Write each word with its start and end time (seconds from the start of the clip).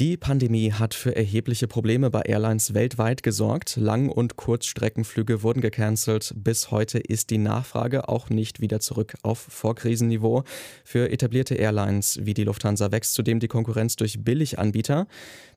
Die 0.00 0.16
Pandemie 0.16 0.72
hat 0.72 0.92
für 0.92 1.14
erhebliche 1.14 1.68
Probleme 1.68 2.10
bei 2.10 2.22
Airlines 2.22 2.74
weltweit 2.74 3.22
gesorgt. 3.22 3.76
Lang- 3.76 4.08
und 4.08 4.34
Kurzstreckenflüge 4.34 5.44
wurden 5.44 5.60
gecancelt. 5.60 6.34
Bis 6.36 6.72
heute 6.72 6.98
ist 6.98 7.30
die 7.30 7.38
Nachfrage 7.38 8.08
auch 8.08 8.28
nicht 8.28 8.60
wieder 8.60 8.80
zurück 8.80 9.14
auf 9.22 9.38
Vorkrisenniveau. 9.38 10.42
Für 10.82 11.12
etablierte 11.12 11.54
Airlines 11.54 12.18
wie 12.22 12.34
die 12.34 12.42
Lufthansa 12.42 12.90
wächst 12.90 13.14
zudem 13.14 13.38
die 13.38 13.46
Konkurrenz 13.46 13.94
durch 13.94 14.24
Billiganbieter. 14.24 15.06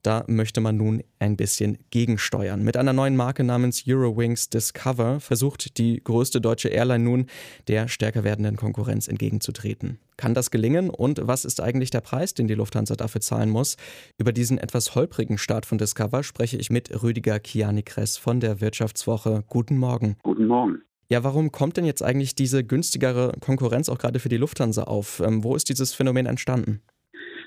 Da 0.04 0.24
möchte 0.28 0.62
man 0.62 0.78
nun 0.78 1.02
ein 1.18 1.36
bisschen 1.36 1.80
gegensteuern. 1.90 2.64
Mit 2.64 2.78
einer 2.78 2.94
neuen 2.94 3.16
Marke 3.16 3.44
namens 3.44 3.86
Eurowings 3.88 4.52
Discover 4.52 5.20
versucht 5.20 5.80
die 5.80 6.00
größte 6.04 6.42
deutsche 6.42 6.70
Airline 6.70 7.04
nun, 7.04 7.26
der 7.68 7.88
stärker 7.88 8.24
werdenden 8.24 8.56
Konkurrenz 8.56 9.08
entgegenzutreten. 9.08 9.98
Kann 10.18 10.34
das 10.34 10.50
gelingen 10.50 10.90
und 10.90 11.20
was 11.28 11.46
ist 11.46 11.62
eigentlich 11.62 11.92
der 11.92 12.02
Preis, 12.02 12.34
den 12.34 12.48
die 12.48 12.56
Lufthansa 12.56 12.96
dafür 12.96 13.22
zahlen 13.22 13.52
muss? 13.52 13.78
Über 14.18 14.32
diesen 14.32 14.58
etwas 14.58 14.96
holprigen 14.96 15.38
Start 15.38 15.68
von 15.68 15.78
Discover 15.78 16.24
spreche 16.24 16.58
ich 16.58 16.72
mit 16.72 17.04
Rüdiger 17.04 17.40
Kianikress 17.40 18.18
von 18.18 18.40
der 18.40 18.60
Wirtschaftswoche. 18.60 19.44
Guten 19.48 19.78
Morgen. 19.78 20.18
Guten 20.24 20.48
Morgen. 20.48 20.82
Ja, 21.10 21.24
warum 21.24 21.52
kommt 21.52 21.78
denn 21.78 21.86
jetzt 21.86 22.02
eigentlich 22.04 22.34
diese 22.34 22.66
günstigere 22.66 23.32
Konkurrenz 23.40 23.90
auch 23.90 24.00
gerade 24.00 24.20
für 24.20 24.28
die 24.28 24.38
Lufthansa 24.38 24.84
auf? 24.84 25.22
Ähm, 25.22 25.44
wo 25.44 25.56
ist 25.56 25.70
dieses 25.70 25.94
Phänomen 25.94 26.26
entstanden? 26.26 26.82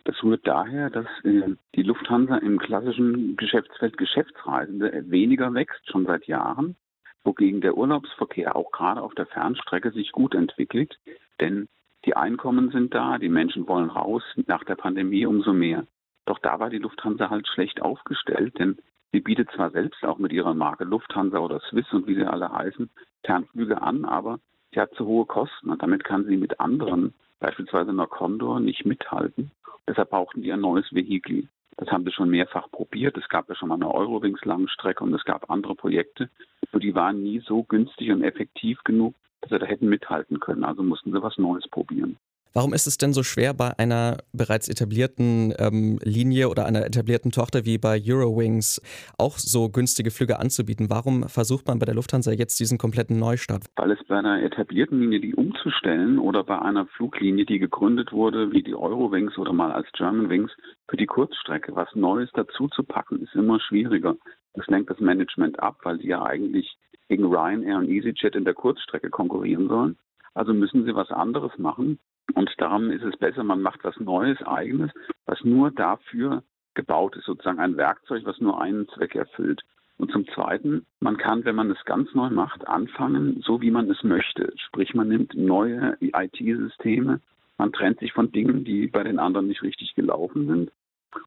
Das 0.05 0.23
rührt 0.23 0.47
daher, 0.47 0.91
dass 0.91 1.07
äh, 1.25 1.57
die 1.75 1.83
Lufthansa 1.83 2.37
im 2.39 2.59
klassischen 2.59 3.37
Geschäftsfeld 3.37 3.99
Geschäftsreisende 3.99 5.05
weniger 5.11 5.53
wächst, 5.53 5.91
schon 5.91 6.07
seit 6.07 6.27
Jahren, 6.27 6.77
wogegen 7.25 7.61
der 7.61 7.77
Urlaubsverkehr 7.77 8.55
auch 8.55 8.71
gerade 8.71 9.03
auf 9.03 9.15
der 9.15 9.27
Fernstrecke 9.27 9.91
sich 9.91 10.13
gut 10.13 10.35
entwickelt. 10.35 10.99
Denn 11.41 11.69
die 12.07 12.17
Einkommen 12.17 12.71
sind 12.71 12.95
da, 12.95 13.19
die 13.19 13.29
Menschen 13.29 13.69
wollen 13.69 13.91
raus, 13.91 14.23
nach 14.47 14.65
der 14.65 14.77
Pandemie 14.77 15.27
umso 15.27 15.53
mehr. 15.53 15.87
Doch 16.27 16.39
da 16.39 16.59
war 16.59 16.71
die 16.71 16.79
Lufthansa 16.79 17.29
halt 17.29 17.47
schlecht 17.49 17.83
aufgestellt, 17.83 18.59
denn 18.59 18.79
sie 19.13 19.21
bietet 19.21 19.51
zwar 19.51 19.71
selbst 19.71 20.05
auch 20.05 20.19
mit 20.19 20.33
ihrer 20.33 20.55
Marke 20.55 20.85
Lufthansa 20.85 21.39
oder 21.39 21.61
Swiss 21.61 21.93
und 21.93 22.07
wie 22.07 22.15
sie 22.15 22.25
alle 22.25 22.51
heißen, 22.51 22.89
Fernflüge 23.25 23.83
an, 23.83 24.05
aber 24.05 24.41
sie 24.73 24.81
hat 24.81 24.95
zu 24.95 25.07
hohe 25.07 25.27
Kosten 25.27 25.71
und 25.71 25.83
damit 25.83 26.05
kann 26.05 26.25
sie 26.25 26.37
mit 26.37 26.59
anderen, 26.59 27.13
beispielsweise 27.39 27.91
einer 27.91 28.07
Condor, 28.07 28.61
nicht 28.61 28.87
mithalten. 28.87 29.51
Deshalb 29.87 30.11
brauchten 30.11 30.43
die 30.43 30.53
ein 30.53 30.61
neues 30.61 30.93
Vehikel. 30.93 31.49
Das 31.77 31.91
haben 31.91 32.05
sie 32.05 32.13
schon 32.13 32.31
mehrfach 32.31 32.71
probiert. 32.71 33.17
Es 33.17 33.29
gab 33.29 33.49
ja 33.49 33.55
schon 33.55 33.69
mal 33.69 33.77
eine 33.77 33.93
Eurowings-Langstrecke 33.93 35.03
und 35.03 35.15
es 35.15 35.25
gab 35.25 35.51
andere 35.51 35.75
Projekte. 35.75 36.29
Nur 36.73 36.81
die 36.81 36.95
waren 36.95 37.23
nie 37.23 37.41
so 37.41 37.63
günstig 37.65 38.11
und 38.11 38.23
effektiv 38.23 38.85
genug, 38.85 39.15
sie 39.51 39.59
da 39.59 39.67
hätten 39.67 39.89
mithalten 39.89 40.41
können. 40.41 40.65
Also 40.65 40.83
mussten 40.83 41.13
sie 41.13 41.23
was 41.23 41.37
Neues 41.39 41.69
probieren. 41.69 42.17
Warum 42.53 42.75
ist 42.75 42.89
es 42.89 42.99
denn 42.99 43.13
so 43.13 43.23
schwer, 43.23 43.55
bei 43.55 43.79
einer 43.79 44.19
bereits 44.33 44.69
etablierten 44.69 45.55
ähm, 45.59 46.01
Linie 46.03 46.49
oder 46.49 46.67
einer 46.67 46.85
etablierten 46.85 47.31
Tochter 47.31 47.65
wie 47.65 47.79
bei 47.79 48.03
Eurowings 48.05 48.83
auch 49.19 49.39
so 49.39 49.69
günstige 49.69 50.11
Flüge 50.11 50.41
anzubieten? 50.41 50.91
Warum 50.91 51.29
versucht 51.29 51.69
man 51.69 51.79
bei 51.79 51.87
der 51.87 51.95
Lufthansa 51.95 52.33
jetzt 52.33 52.59
diesen 52.59 52.77
kompletten 52.77 53.21
Neustart? 53.21 53.67
Weil 53.77 53.93
es 53.93 54.03
bei 54.09 54.19
einer 54.19 54.43
etablierten 54.43 54.99
Linie, 54.99 55.21
die 55.21 55.37
umzustellen 55.37 56.19
oder 56.19 56.43
bei 56.43 56.59
einer 56.61 56.87
Fluglinie, 56.87 57.47
die 57.47 57.61
gegründet 57.61 58.11
wurde, 58.11 58.51
wie 58.51 58.65
die 58.65 58.75
Eurowings 58.75 59.39
oder 59.39 59.53
mal 59.53 59.71
als 59.71 59.87
Germanwings, 59.93 60.51
für 60.89 60.97
die 60.97 61.07
Kurzstrecke 61.07 61.77
was 61.77 61.95
Neues 61.95 62.31
dazu 62.35 62.67
zu 62.67 62.83
packen, 62.83 63.23
ist 63.23 63.35
immer 63.37 63.61
schwieriger. 63.61 64.17
Das 64.55 64.67
lenkt 64.67 64.91
das 64.91 64.99
Management 64.99 65.61
ab, 65.61 65.77
weil 65.85 65.99
die 65.99 66.09
ja 66.09 66.25
eigentlich 66.25 66.77
gegen 67.11 67.25
Ryanair 67.25 67.77
und 67.77 67.89
EasyJet 67.89 68.37
in 68.37 68.45
der 68.45 68.55
Kurzstrecke 68.55 69.11
konkurrieren 69.11 69.69
sollen. 69.69 69.99
Also 70.33 70.55
müssen 70.55 70.85
sie 70.85 70.95
was 70.95 71.11
anderes 71.11 71.51
machen. 71.59 71.99
Und 72.35 72.49
darum 72.59 72.91
ist 72.93 73.03
es 73.03 73.17
besser, 73.17 73.43
man 73.43 73.61
macht 73.61 73.83
was 73.83 73.99
Neues, 73.99 74.41
Eigenes, 74.47 74.93
was 75.27 75.43
nur 75.43 75.73
dafür 75.73 76.45
gebaut 76.75 77.17
ist, 77.17 77.25
sozusagen 77.25 77.59
ein 77.59 77.77
Werkzeug, 77.77 78.23
was 78.25 78.41
nur 78.41 78.63
einen 78.63 78.89
Zweck 78.91 79.17
erfüllt. 79.17 79.63
Und 79.99 80.13
zum 80.13 80.25
Zweiten, 80.29 80.87
man 81.01 81.17
kann, 81.17 81.45
wenn 81.45 81.57
man 81.57 81.69
es 81.73 81.85
ganz 81.85 82.15
neu 82.15 82.31
macht, 82.31 82.67
anfangen, 82.69 83.43
so 83.45 83.61
wie 83.61 83.73
man 83.73 83.91
es 83.91 84.05
möchte. 84.05 84.53
Sprich, 84.57 84.95
man 84.95 85.09
nimmt 85.09 85.35
neue 85.35 85.99
IT-Systeme, 86.01 87.21
man 87.59 87.73
trennt 87.73 87.99
sich 87.99 88.13
von 88.13 88.31
Dingen, 88.31 88.65
die 88.65 88.87
bei 88.87 89.03
den 89.03 89.19
anderen 89.19 89.49
nicht 89.49 89.63
richtig 89.63 89.97
gelaufen 89.97 90.47
sind 90.47 90.71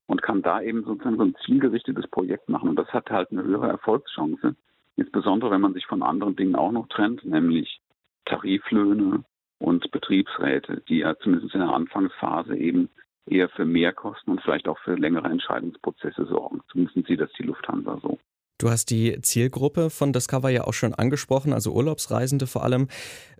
und 0.07 0.21
kann 0.21 0.41
da 0.41 0.61
eben 0.61 0.85
sozusagen 0.85 1.17
so 1.17 1.23
ein 1.23 1.35
zielgerichtetes 1.45 2.07
Projekt 2.07 2.47
machen. 2.47 2.69
Und 2.69 2.79
das 2.79 2.87
hat 2.93 3.11
halt 3.11 3.31
eine 3.31 3.43
höhere 3.43 3.67
Erfolgschance, 3.67 4.55
insbesondere 4.95 5.51
wenn 5.51 5.61
man 5.61 5.73
sich 5.73 5.85
von 5.85 6.03
anderen 6.03 6.35
Dingen 6.35 6.55
auch 6.55 6.71
noch 6.71 6.87
trennt, 6.87 7.23
nämlich 7.25 7.79
Tariflöhne, 8.25 9.23
und 9.63 9.89
Betriebsräte, 9.91 10.83
die 10.89 10.99
ja 10.99 11.15
zumindest 11.19 11.53
in 11.53 11.61
der 11.61 11.69
Anfangsphase 11.69 12.55
eben 12.55 12.89
eher 13.25 13.47
für 13.49 13.65
Mehrkosten 13.65 14.33
und 14.33 14.41
vielleicht 14.41 14.67
auch 14.67 14.77
für 14.79 14.95
längere 14.95 15.29
Entscheidungsprozesse 15.29 16.25
sorgen. 16.25 16.61
Zumindest 16.69 17.07
sieht 17.07 17.21
das 17.21 17.31
die 17.39 17.43
Lufthansa 17.43 17.97
so. 18.01 18.19
Du 18.59 18.69
hast 18.69 18.91
die 18.91 19.19
Zielgruppe 19.21 19.89
von 19.89 20.13
Discover 20.13 20.49
ja 20.49 20.65
auch 20.65 20.73
schon 20.73 20.93
angesprochen, 20.93 21.53
also 21.53 21.71
Urlaubsreisende 21.73 22.45
vor 22.45 22.63
allem. 22.63 22.87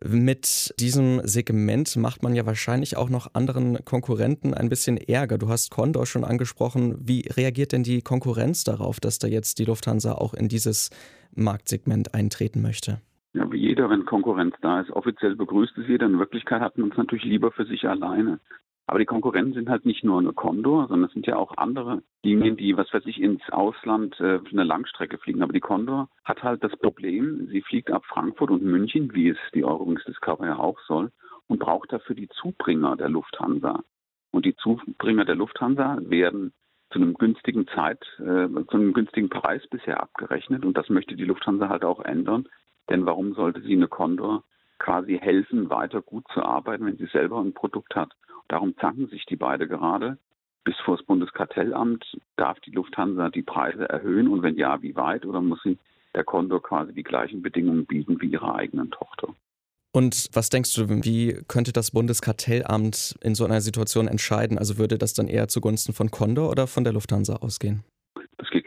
Mit 0.03 0.73
diesem 0.79 1.21
Segment 1.25 1.95
macht 1.97 2.23
man 2.23 2.35
ja 2.35 2.45
wahrscheinlich 2.45 2.97
auch 2.97 3.09
noch 3.09 3.33
anderen 3.33 3.83
Konkurrenten 3.85 4.53
ein 4.53 4.69
bisschen 4.69 4.97
Ärger. 4.97 5.37
Du 5.37 5.49
hast 5.49 5.71
Condor 5.71 6.05
schon 6.05 6.23
angesprochen. 6.23 6.95
Wie 6.99 7.27
reagiert 7.29 7.73
denn 7.73 7.83
die 7.83 8.01
Konkurrenz 8.01 8.63
darauf, 8.63 8.99
dass 8.99 9.19
da 9.19 9.27
jetzt 9.27 9.59
die 9.59 9.65
Lufthansa 9.65 10.13
auch 10.13 10.33
in 10.33 10.47
dieses 10.47 10.89
Marktsegment 11.35 12.13
eintreten 12.13 12.61
möchte? 12.61 13.01
Ja, 13.33 13.51
wie 13.51 13.57
jeder, 13.57 13.89
wenn 13.89 14.05
Konkurrenz 14.05 14.55
da 14.61 14.81
ist. 14.81 14.91
Offiziell 14.91 15.35
begrüßt 15.35 15.77
es 15.77 15.87
jeder. 15.87 16.05
In 16.05 16.19
Wirklichkeit 16.19 16.61
hat 16.61 16.77
man 16.77 16.91
es 16.91 16.97
natürlich 16.97 17.25
lieber 17.25 17.51
für 17.51 17.65
sich 17.65 17.87
alleine. 17.87 18.39
Aber 18.85 18.99
die 18.99 19.05
Konkurrenten 19.05 19.53
sind 19.53 19.69
halt 19.69 19.85
nicht 19.85 20.03
nur 20.03 20.19
eine 20.19 20.33
Condor, 20.33 20.87
sondern 20.87 21.07
es 21.07 21.13
sind 21.13 21.25
ja 21.25 21.37
auch 21.37 21.57
andere 21.57 22.03
Linien, 22.21 22.57
die, 22.57 22.75
was 22.75 22.93
weiß 22.93 23.05
ich, 23.05 23.19
ins 23.19 23.41
Ausland 23.49 24.19
äh, 24.19 24.39
für 24.39 24.51
eine 24.51 24.65
Langstrecke 24.65 25.17
fliegen. 25.17 25.41
Aber 25.41 25.53
die 25.53 25.61
Condor 25.61 26.09
hat 26.25 26.43
halt 26.43 26.63
das 26.63 26.75
Problem, 26.77 27.47
sie 27.49 27.61
fliegt 27.61 27.91
ab 27.91 28.03
Frankfurt 28.05 28.51
und 28.51 28.63
München, 28.63 29.13
wie 29.13 29.29
es 29.29 29.37
die 29.53 29.63
Eurowings 29.63 30.03
Discover 30.03 30.45
ja 30.45 30.59
auch 30.59 30.79
soll, 30.87 31.11
und 31.47 31.59
braucht 31.59 31.93
dafür 31.93 32.15
die 32.15 32.29
Zubringer 32.29 32.97
der 32.97 33.09
Lufthansa. 33.09 33.83
Und 34.31 34.45
die 34.45 34.55
Zubringer 34.55 35.25
der 35.25 35.35
Lufthansa 35.35 35.97
werden 36.01 36.51
zu 36.93 36.99
einem 36.99 37.15
günstigen 37.15 37.67
Zeit, 37.67 37.99
äh, 38.19 38.47
zu 38.47 38.77
einem 38.77 38.93
günstigen 38.93 39.29
Preis 39.29 39.65
bisher 39.67 40.01
abgerechnet. 40.01 40.63
Und 40.63 40.77
das 40.77 40.89
möchte 40.89 41.15
die 41.15 41.25
Lufthansa 41.25 41.67
halt 41.67 41.83
auch 41.83 41.99
ändern. 41.99 42.47
Denn 42.89 43.05
warum 43.05 43.33
sollte 43.33 43.61
sie 43.61 43.73
eine 43.73 43.87
Condor 43.87 44.43
quasi 44.77 45.17
helfen, 45.17 45.69
weiter 45.69 46.01
gut 46.01 46.25
zu 46.33 46.43
arbeiten, 46.43 46.85
wenn 46.85 46.97
sie 46.97 47.07
selber 47.07 47.39
ein 47.39 47.53
Produkt 47.53 47.95
hat? 47.95 48.11
Darum 48.47 48.77
zanken 48.77 49.07
sich 49.07 49.25
die 49.25 49.35
beide 49.35 49.67
gerade. 49.67 50.17
Bis 50.63 50.77
vor 50.85 50.95
das 50.95 51.05
Bundeskartellamt 51.05 52.05
darf 52.37 52.59
die 52.61 52.71
Lufthansa 52.71 53.29
die 53.29 53.41
Preise 53.41 53.89
erhöhen 53.89 54.27
und 54.27 54.43
wenn 54.43 54.55
ja, 54.55 54.81
wie 54.81 54.95
weit? 54.95 55.25
Oder 55.25 55.41
muss 55.41 55.61
sie 55.63 55.77
der 56.13 56.23
Condor 56.23 56.61
quasi 56.61 56.93
die 56.93 57.03
gleichen 57.03 57.41
Bedingungen 57.41 57.85
bieten 57.85 58.21
wie 58.21 58.27
ihrer 58.27 58.55
eigenen 58.55 58.91
Tochter? 58.91 59.33
Und 59.93 60.29
was 60.33 60.49
denkst 60.49 60.73
du, 60.75 60.89
wie 61.03 61.39
könnte 61.47 61.71
das 61.71 61.91
Bundeskartellamt 61.91 63.15
in 63.21 63.35
so 63.35 63.45
einer 63.45 63.61
Situation 63.61 64.07
entscheiden? 64.07 64.57
Also 64.57 64.77
würde 64.77 64.97
das 64.97 65.13
dann 65.13 65.27
eher 65.27 65.47
zugunsten 65.47 65.93
von 65.93 66.09
Condor 66.09 66.49
oder 66.49 66.67
von 66.67 66.83
der 66.83 66.93
Lufthansa 66.93 67.35
ausgehen? 67.37 67.83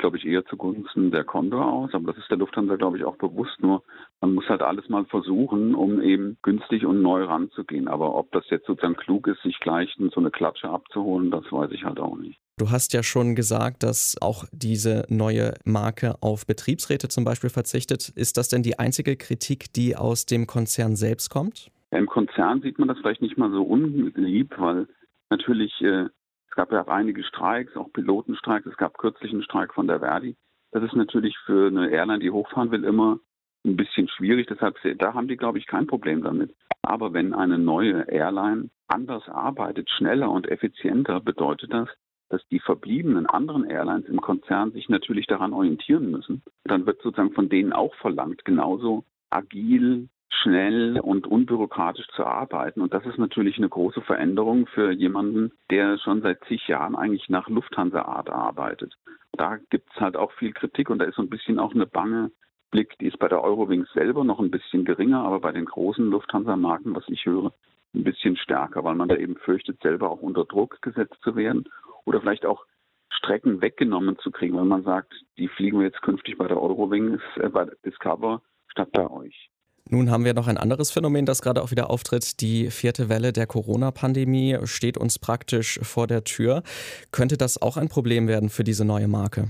glaube 0.07 0.19
ich, 0.19 0.27
eher 0.27 0.45
zugunsten 0.45 1.11
der 1.11 1.25
Condor 1.25 1.67
aus. 1.67 1.93
Aber 1.93 2.13
das 2.13 2.23
ist 2.23 2.31
der 2.31 2.39
Lufthansa, 2.39 2.77
glaube 2.77 2.97
ich, 2.97 3.05
auch 3.05 3.17
bewusst. 3.17 3.61
Nur 3.61 3.83
man 4.21 4.35
muss 4.35 4.49
halt 4.49 4.63
alles 4.63 4.89
mal 4.89 5.05
versuchen, 5.07 5.75
um 5.75 6.01
eben 6.01 6.37
günstig 6.43 6.87
und 6.87 7.03
neu 7.03 7.25
ranzugehen. 7.25 7.89
Aber 7.89 8.15
ob 8.15 8.31
das 8.31 8.49
jetzt 8.49 8.67
sozusagen 8.67 8.95
klug 8.95 9.27
ist, 9.27 9.43
sich 9.43 9.59
gleich 9.59 9.93
so 9.99 10.21
eine 10.21 10.31
Klatsche 10.31 10.69
abzuholen, 10.69 11.33
das 11.33 11.51
weiß 11.51 11.73
ich 11.73 11.83
halt 11.83 11.99
auch 11.99 12.17
nicht. 12.17 12.39
Du 12.59 12.71
hast 12.71 12.95
ja 12.95 13.03
schon 13.03 13.35
gesagt, 13.35 13.83
dass 13.83 14.17
auch 14.23 14.45
diese 14.51 15.05
neue 15.11 15.53
Marke 15.67 16.15
auf 16.23 16.47
Betriebsräte 16.47 17.09
zum 17.09 17.23
Beispiel 17.23 17.51
verzichtet. 17.51 18.09
Ist 18.09 18.39
das 18.39 18.49
denn 18.49 18.63
die 18.63 18.79
einzige 18.79 19.17
Kritik, 19.17 19.75
die 19.75 19.95
aus 19.95 20.25
dem 20.25 20.47
Konzern 20.47 20.97
selbst 20.97 21.29
kommt? 21.29 21.71
Im 21.91 22.07
Konzern 22.07 22.63
sieht 22.63 22.79
man 22.79 22.89
das 22.89 22.97
vielleicht 22.97 23.21
nicht 23.21 23.37
mal 23.37 23.51
so 23.51 23.63
unlieb, 23.63 24.55
weil 24.57 24.89
natürlich 25.29 25.71
äh, 25.83 26.07
es 26.49 26.55
gab 26.57 26.73
ja 26.73 26.83
auch 26.83 26.89
einige 26.89 27.25
Streiks, 27.25 27.77
auch 27.77 27.93
Pilotenstreiks. 27.93 28.65
Es 28.65 28.79
gab 28.79 28.97
kürzlich 28.97 29.33
einen 29.33 29.43
Streik 29.43 29.75
von 29.75 29.87
der 29.87 30.01
Verdi. 30.01 30.35
Das 30.73 30.83
ist 30.83 30.95
natürlich 30.95 31.37
für 31.45 31.67
eine 31.67 31.91
Airline, 31.91 32.21
die 32.21 32.31
hochfahren 32.31 32.71
will, 32.71 32.85
immer 32.85 33.19
ein 33.67 33.77
bisschen 33.77 34.09
schwierig. 34.09 34.47
Deshalb, 34.49 34.79
da 34.99 35.13
haben 35.13 35.29
die, 35.29 35.37
glaube 35.37 35.59
ich, 35.59 35.67
kein 35.67 35.87
Problem 35.87 36.23
damit. 36.23 36.55
Aber 36.81 37.13
wenn 37.13 37.35
eine 37.35 37.59
neue 37.59 38.09
Airline 38.09 38.71
anders 38.89 39.29
arbeitet, 39.29 39.91
schneller 39.91 40.31
und 40.31 40.49
effizienter, 40.49 41.21
bedeutet 41.21 41.71
das, 41.71 41.91
dass 42.29 42.47
die 42.49 42.61
verbliebenen 42.61 43.27
anderen 43.27 43.65
Airlines 43.65 44.09
im 44.09 44.21
Konzern 44.21 44.73
sich 44.73 44.89
natürlich 44.89 45.27
daran 45.27 45.53
orientieren 45.53 46.11
müssen. 46.11 46.43
Dann 46.65 46.87
wird 46.87 47.01
sozusagen 47.03 47.33
von 47.33 47.49
denen 47.49 47.73
auch 47.73 47.95
verlangt, 47.97 48.45
genauso 48.45 49.05
agil, 49.31 50.09
schnell 50.29 51.01
und 51.01 51.27
unbürokratisch 51.27 52.09
zu 52.15 52.25
arbeiten. 52.25 52.81
Und 52.81 52.93
das 52.93 53.07
ist 53.07 53.19
natürlich 53.19 53.59
eine 53.59 53.69
große 53.69 54.01
Veränderung 54.03 54.67
für 54.67 54.91
jemanden, 54.93 55.53
der 55.71 55.99
schon 55.99 56.23
seit 56.23 56.43
zig 56.45 56.67
Jahren 56.69 56.97
eigentlich 56.97 57.29
nach 57.29 57.49
Lufthansa-Art 57.49 58.31
arbeitet. 58.31 58.95
Da 59.33 59.59
gibt 59.71 59.91
es 59.95 60.01
halt 60.01 60.17
auch 60.17 60.33
viel 60.33 60.53
Kritik 60.53 60.91
und 60.91 60.99
da 60.99 61.05
ist 61.05 61.17
so 61.17 61.23
ein 61.23 61.31
bisschen 61.31 61.59
auch 61.59 61.75
eine 61.75 61.87
bange 61.87 62.31
Blick, 62.71 62.99
die 62.99 63.07
ist 63.07 63.19
bei 63.19 63.29
der 63.29 63.43
Eurowings 63.43 63.89
selber 63.93 64.25
noch 64.25 64.41
ein 64.41 64.51
bisschen 64.51 64.85
geringer, 64.85 65.23
aber 65.23 65.41
bei 65.41 65.53
den 65.53 65.67
großen 65.67 66.11
Lufthansa-Marken, 66.11 66.95
was 66.95 67.05
ich 67.09 67.25
höre, 67.25 67.53
ein 67.95 68.05
bisschen 68.05 68.37
stärker, 68.37 68.85
weil 68.85 68.97
man 68.97 69.09
da 69.09 69.17
eben 69.17 69.37
fürchtet, 69.37 69.81
selber 69.83 70.11
auch 70.11 70.21
unter 70.21 70.45
Druck 70.45 70.83
gesetzt 70.83 71.17
zu 71.23 71.37
werden 71.37 71.69
oder 72.07 72.21
vielleicht 72.21 72.47
auch 72.47 72.65
Strecken 73.11 73.61
weggenommen 73.61 74.19
zu 74.19 74.31
kriegen, 74.31 74.57
weil 74.57 74.65
man 74.65 74.83
sagt, 74.83 75.13
die 75.39 75.49
fliegen 75.49 75.79
wir 75.79 75.87
jetzt 75.87 76.03
künftig 76.03 76.39
bei 76.39 76.49
der 76.49 76.61
Eurowings, 76.61 77.21
äh, 77.37 77.49
bei 77.49 77.67
Discover 77.85 78.43
statt 78.69 78.91
bei 78.93 79.09
euch. 79.11 79.51
Nun 79.89 80.11
haben 80.11 80.25
wir 80.25 80.35
noch 80.35 80.49
ein 80.49 80.59
anderes 80.59 80.91
Phänomen, 80.91 81.27
das 81.27 81.43
gerade 81.43 81.63
auch 81.63 81.71
wieder 81.71 81.91
auftritt. 81.91 82.41
Die 82.41 82.71
vierte 82.71 83.09
Welle 83.09 83.33
der 83.33 83.47
Corona-Pandemie 83.47 84.59
steht 84.65 84.99
uns 84.99 85.21
praktisch 85.21 85.79
vor 85.83 86.09
der 86.09 86.25
Tür. 86.25 86.65
Könnte 87.13 87.37
das 87.37 87.63
auch 87.63 87.77
ein 87.77 87.89
Problem 87.89 88.27
werden 88.27 88.49
für 88.49 88.65
diese 88.65 88.85
neue 88.85 89.07
Marke? 89.07 89.49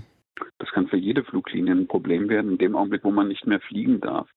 Das 0.59 0.69
kann 0.73 0.89
für 0.89 0.99
jede 0.99 1.25
Fluglinie 1.25 1.73
ein 1.73 1.89
Problem 1.89 2.29
werden, 2.29 2.53
in 2.53 2.59
dem 2.59 2.77
Augenblick, 2.77 3.05
wo 3.05 3.11
man 3.11 3.29
nicht 3.29 3.47
mehr 3.47 3.61
fliegen 3.61 4.01
darf. 4.01 4.29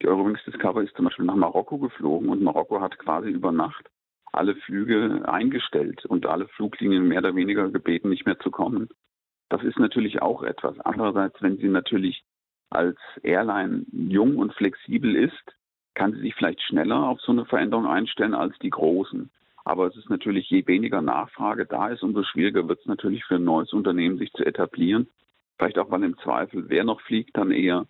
Die 0.00 0.08
Eurowings 0.08 0.40
Discover 0.46 0.82
ist 0.82 0.96
zum 0.96 1.04
Beispiel 1.04 1.26
nach 1.26 1.36
Marokko 1.36 1.76
geflogen 1.76 2.30
und 2.30 2.42
Marokko 2.42 2.80
hat 2.80 2.98
quasi 2.98 3.28
über 3.28 3.52
Nacht 3.52 3.90
alle 4.32 4.56
Flüge 4.56 5.22
eingestellt 5.26 6.04
und 6.06 6.26
alle 6.26 6.48
Fluglinien 6.48 7.06
mehr 7.06 7.18
oder 7.18 7.36
weniger 7.36 7.68
gebeten, 7.70 8.08
nicht 8.08 8.26
mehr 8.26 8.38
zu 8.38 8.50
kommen. 8.50 8.88
Das 9.50 9.62
ist 9.62 9.78
natürlich 9.78 10.22
auch 10.22 10.42
etwas. 10.42 10.80
Andererseits, 10.80 11.40
wenn 11.42 11.58
sie 11.58 11.68
natürlich 11.68 12.24
als 12.70 12.96
Airline 13.22 13.84
jung 13.92 14.36
und 14.36 14.54
flexibel 14.54 15.14
ist, 15.14 15.54
kann 15.94 16.12
sie 16.14 16.20
sich 16.20 16.34
vielleicht 16.34 16.62
schneller 16.62 17.06
auf 17.06 17.20
so 17.20 17.32
eine 17.32 17.44
Veränderung 17.44 17.86
einstellen 17.86 18.34
als 18.34 18.58
die 18.60 18.70
großen. 18.70 19.30
Aber 19.64 19.86
es 19.86 19.96
ist 19.96 20.10
natürlich, 20.10 20.48
je 20.50 20.66
weniger 20.66 21.02
Nachfrage 21.02 21.66
da 21.66 21.88
ist, 21.88 22.02
umso 22.02 22.24
schwieriger 22.24 22.66
wird 22.66 22.80
es 22.80 22.86
natürlich 22.86 23.24
für 23.24 23.36
ein 23.36 23.44
neues 23.44 23.72
Unternehmen, 23.72 24.18
sich 24.18 24.32
zu 24.32 24.44
etablieren. 24.44 25.08
Vielleicht 25.58 25.78
auch, 25.78 25.90
weil 25.90 26.02
im 26.02 26.18
Zweifel, 26.18 26.68
wer 26.68 26.84
noch 26.84 27.00
fliegt, 27.02 27.36
dann 27.36 27.52
eher 27.52 27.86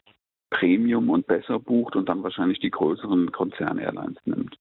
Premium 0.51 1.09
und 1.09 1.27
besser 1.27 1.59
bucht 1.59 1.97
und 1.97 2.09
dann 2.09 2.23
wahrscheinlich 2.23 2.59
die 2.59 2.71
größeren 2.71 3.33
Konzern-Airlines 3.33 4.19
nimmt. 4.27 4.59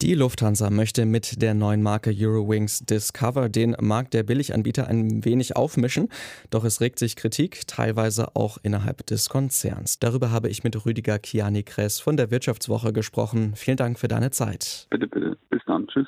Die 0.00 0.14
Lufthansa 0.14 0.70
möchte 0.70 1.06
mit 1.06 1.42
der 1.42 1.54
neuen 1.54 1.82
Marke 1.82 2.14
Eurowings 2.16 2.84
Discover 2.86 3.48
den 3.48 3.74
Markt 3.80 4.14
der 4.14 4.22
Billiganbieter 4.22 4.86
ein 4.86 5.24
wenig 5.24 5.56
aufmischen, 5.56 6.08
doch 6.50 6.62
es 6.62 6.80
regt 6.80 7.00
sich 7.00 7.16
Kritik, 7.16 7.66
teilweise 7.66 8.36
auch 8.36 8.58
innerhalb 8.62 9.04
des 9.06 9.28
Konzerns. 9.28 9.98
Darüber 9.98 10.30
habe 10.30 10.50
ich 10.50 10.62
mit 10.62 10.86
Rüdiger 10.86 11.18
Kiani-Kress 11.18 11.98
von 11.98 12.16
der 12.16 12.30
Wirtschaftswoche 12.30 12.92
gesprochen. 12.92 13.54
Vielen 13.56 13.76
Dank 13.76 13.98
für 13.98 14.06
deine 14.06 14.30
Zeit. 14.30 14.86
Bitte, 14.88 15.08
bitte. 15.08 15.36
Bis 15.50 15.62
dann. 15.66 15.88
Tschüss. 15.88 16.06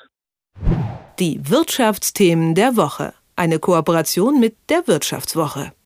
Die 1.19 1.49
Wirtschaftsthemen 1.49 2.55
der 2.55 2.77
Woche. 2.77 3.13
Eine 3.35 3.59
Kooperation 3.59 4.39
mit 4.39 4.55
der 4.69 4.87
Wirtschaftswoche. 4.87 5.73